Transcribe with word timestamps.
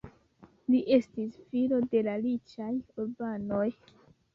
Li 0.75 0.79
estis 0.97 1.37
filo 1.53 1.83
de 1.95 2.03
la 2.11 2.19
riĉaj 2.27 2.75
urbanoj. 2.83 3.67